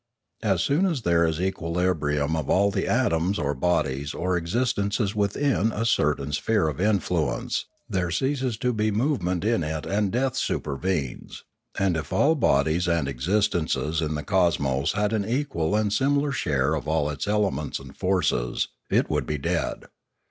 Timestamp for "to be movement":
8.57-9.45